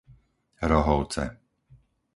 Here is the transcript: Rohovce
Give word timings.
Rohovce 0.71 1.23